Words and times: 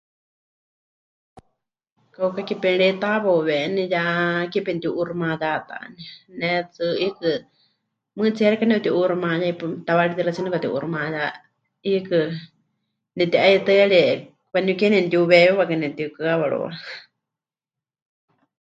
Kauka 2.15 2.41
ke 2.49 2.55
pemɨreitawauweni 2.61 3.83
ya 3.93 4.03
ke 4.51 4.59
pemɨtiu'uuximayátani, 4.65 6.03
ne 6.39 6.49
tsɨ 6.73 6.85
'iikɨ 6.97 7.29
mɨɨkɨtsie 8.15 8.49
xeikɨ́a 8.51 8.69
nepɨti'uuximayá 8.69 9.45
hipa..., 9.49 9.65
tawaarí 9.87 10.13
tixaɨtsie 10.15 10.43
nepɨkati'uuximayá, 10.43 11.23
'iikɨ 11.85 12.19
nepɨti'aitɨ́arie 13.17 14.07
waaníu 14.51 14.75
ke 14.79 14.85
nemɨtiuweewiwakɨ 14.93 15.73
nepɨtikɨhɨawarɨwa. 15.77 16.69